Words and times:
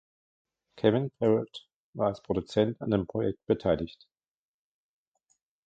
Kevin 0.77 1.11
Parrott 1.19 1.67
war 1.93 2.07
als 2.07 2.23
Produzent 2.23 2.81
an 2.81 2.89
dem 2.89 3.05
Projekt 3.05 3.45
beteiligt. 3.45 4.07